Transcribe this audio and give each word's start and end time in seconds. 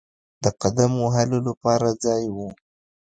د 0.43 0.45
قدم 0.61 0.91
وهلو 1.03 1.37
لپاره 1.47 1.87
ځای 2.03 2.23
وو. 2.35 2.49